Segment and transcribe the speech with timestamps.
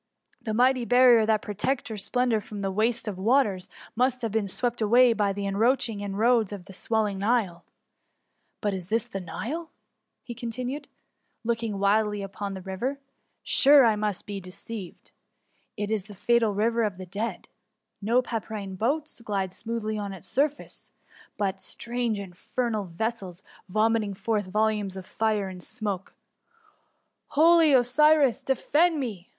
[0.41, 4.47] The mighty barrier that protected her splendour from the waste of waters, must have been
[4.47, 7.63] swept away by the encroaching in roads of the swelling Nile.
[8.61, 9.67] But is this the NUe?*^
[10.35, 10.91] continued he,
[11.43, 12.97] looking wildly upon the river;
[13.43, 15.11] sure I must be deceived.
[15.77, 17.47] It is the fatal river of the dead.
[18.01, 20.91] No pdpyrine boats glide smoothly on its surface;
[21.37, 26.15] but strange, in fernal vessels, vomiting forth volumes of fire and smoke.
[27.27, 29.29] Holy Osiris, defend me